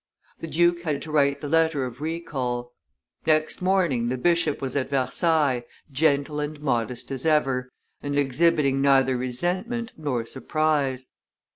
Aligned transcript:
The 0.39 0.47
duke 0.47 0.81
had 0.81 0.99
to 1.03 1.11
write 1.11 1.41
the 1.41 1.47
letter 1.47 1.85
of 1.85 2.01
recall. 2.01 2.73
Next 3.27 3.61
morning 3.61 4.09
the 4.09 4.17
bishop 4.17 4.59
was 4.59 4.75
at 4.75 4.89
Versailles, 4.89 5.63
gentle 5.91 6.39
and 6.39 6.59
modest 6.59 7.11
as 7.11 7.23
ever, 7.23 7.69
and 8.01 8.17
exhibiting 8.17 8.81
neither 8.81 9.15
resentment 9.15 9.93
nor 9.95 10.25
surprise. 10.25 11.09